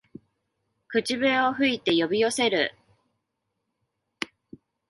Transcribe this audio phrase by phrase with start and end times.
[0.87, 2.73] 口笛を吹いて呼び寄せる